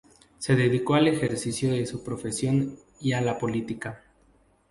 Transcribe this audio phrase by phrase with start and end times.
[0.39, 4.01] Se dedicó al ejercicio de su profesión y a la política.